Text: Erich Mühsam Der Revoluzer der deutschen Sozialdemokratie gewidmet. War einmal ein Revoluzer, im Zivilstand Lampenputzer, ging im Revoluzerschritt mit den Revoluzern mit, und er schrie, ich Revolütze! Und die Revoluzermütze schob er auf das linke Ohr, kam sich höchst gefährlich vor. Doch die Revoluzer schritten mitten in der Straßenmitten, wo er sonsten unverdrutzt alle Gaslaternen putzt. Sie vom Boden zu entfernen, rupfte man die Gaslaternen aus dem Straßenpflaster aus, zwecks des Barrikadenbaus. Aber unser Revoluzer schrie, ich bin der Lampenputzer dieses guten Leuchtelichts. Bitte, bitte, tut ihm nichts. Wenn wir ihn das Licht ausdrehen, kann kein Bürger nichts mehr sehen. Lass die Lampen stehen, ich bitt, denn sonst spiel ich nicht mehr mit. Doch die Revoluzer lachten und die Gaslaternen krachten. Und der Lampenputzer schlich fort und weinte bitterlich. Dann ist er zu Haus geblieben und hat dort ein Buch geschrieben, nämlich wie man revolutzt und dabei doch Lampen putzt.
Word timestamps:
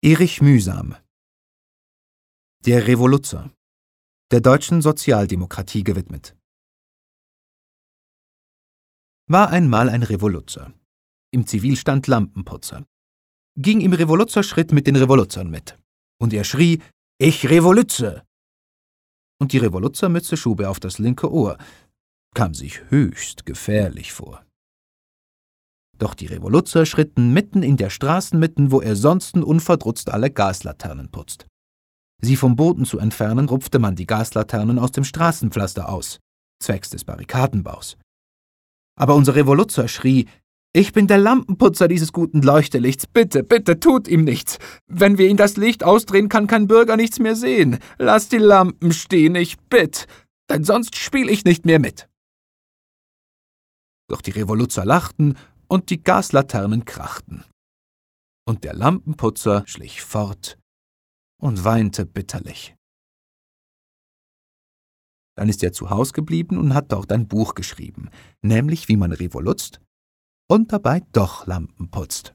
Erich 0.00 0.40
Mühsam 0.40 0.94
Der 2.64 2.86
Revoluzer 2.86 3.50
der 4.30 4.40
deutschen 4.40 4.80
Sozialdemokratie 4.80 5.82
gewidmet. 5.82 6.36
War 9.26 9.50
einmal 9.50 9.88
ein 9.88 10.04
Revoluzer, 10.04 10.72
im 11.32 11.48
Zivilstand 11.48 12.06
Lampenputzer, 12.06 12.86
ging 13.56 13.80
im 13.80 13.92
Revoluzerschritt 13.92 14.70
mit 14.70 14.86
den 14.86 14.94
Revoluzern 14.94 15.50
mit, 15.50 15.76
und 16.20 16.32
er 16.32 16.44
schrie, 16.44 16.80
ich 17.18 17.50
Revolütze! 17.50 18.24
Und 19.40 19.52
die 19.52 19.58
Revoluzermütze 19.58 20.36
schob 20.36 20.60
er 20.60 20.70
auf 20.70 20.78
das 20.78 21.00
linke 21.00 21.28
Ohr, 21.28 21.58
kam 22.36 22.54
sich 22.54 22.88
höchst 22.88 23.46
gefährlich 23.46 24.12
vor. 24.12 24.47
Doch 25.98 26.14
die 26.14 26.26
Revoluzer 26.26 26.86
schritten 26.86 27.32
mitten 27.32 27.62
in 27.62 27.76
der 27.76 27.90
Straßenmitten, 27.90 28.70
wo 28.70 28.80
er 28.80 28.94
sonsten 28.94 29.42
unverdrutzt 29.42 30.10
alle 30.10 30.30
Gaslaternen 30.30 31.10
putzt. 31.10 31.46
Sie 32.20 32.36
vom 32.36 32.56
Boden 32.56 32.84
zu 32.84 32.98
entfernen, 32.98 33.48
rupfte 33.48 33.78
man 33.78 33.96
die 33.96 34.06
Gaslaternen 34.06 34.78
aus 34.78 34.92
dem 34.92 35.04
Straßenpflaster 35.04 35.88
aus, 35.88 36.18
zwecks 36.62 36.90
des 36.90 37.04
Barrikadenbaus. 37.04 37.96
Aber 38.96 39.14
unser 39.14 39.34
Revoluzer 39.34 39.86
schrie, 39.86 40.26
ich 40.74 40.92
bin 40.92 41.06
der 41.06 41.18
Lampenputzer 41.18 41.88
dieses 41.88 42.12
guten 42.12 42.42
Leuchtelichts. 42.42 43.06
Bitte, 43.06 43.42
bitte, 43.42 43.80
tut 43.80 44.06
ihm 44.06 44.24
nichts. 44.24 44.58
Wenn 44.86 45.16
wir 45.16 45.28
ihn 45.28 45.36
das 45.36 45.56
Licht 45.56 45.82
ausdrehen, 45.82 46.28
kann 46.28 46.46
kein 46.46 46.66
Bürger 46.66 46.96
nichts 46.96 47.18
mehr 47.18 47.36
sehen. 47.36 47.78
Lass 47.98 48.28
die 48.28 48.38
Lampen 48.38 48.92
stehen, 48.92 49.34
ich 49.34 49.56
bitt, 49.70 50.06
denn 50.50 50.64
sonst 50.64 50.96
spiel 50.96 51.30
ich 51.30 51.44
nicht 51.44 51.64
mehr 51.64 51.78
mit. 51.78 52.08
Doch 54.08 54.20
die 54.20 54.30
Revoluzer 54.30 54.84
lachten 54.84 55.36
und 55.68 55.90
die 55.90 56.02
Gaslaternen 56.02 56.84
krachten. 56.84 57.44
Und 58.46 58.64
der 58.64 58.74
Lampenputzer 58.74 59.62
schlich 59.66 60.02
fort 60.02 60.58
und 61.40 61.64
weinte 61.64 62.06
bitterlich. 62.06 62.74
Dann 65.36 65.48
ist 65.48 65.62
er 65.62 65.72
zu 65.72 65.90
Haus 65.90 66.12
geblieben 66.12 66.58
und 66.58 66.74
hat 66.74 66.90
dort 66.90 67.12
ein 67.12 67.28
Buch 67.28 67.54
geschrieben, 67.54 68.10
nämlich 68.42 68.88
wie 68.88 68.96
man 68.96 69.12
revolutzt 69.12 69.80
und 70.50 70.72
dabei 70.72 71.02
doch 71.12 71.46
Lampen 71.46 71.90
putzt. 71.90 72.34